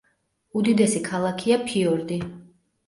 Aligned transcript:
უდიდესი 0.61 1.03
ქალაქია 1.11 1.61
ფიორდი. 1.69 2.23